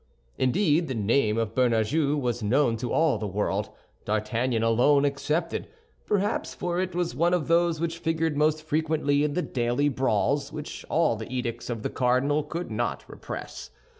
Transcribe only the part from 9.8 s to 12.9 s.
brawls which all the edicts of the cardinal could